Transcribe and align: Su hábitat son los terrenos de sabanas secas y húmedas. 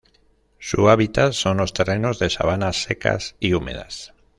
Su 0.57 0.89
hábitat 0.89 1.33
son 1.33 1.57
los 1.57 1.73
terrenos 1.73 2.17
de 2.17 2.31
sabanas 2.31 2.81
secas 2.81 3.35
y 3.39 3.53
húmedas. 3.53 4.15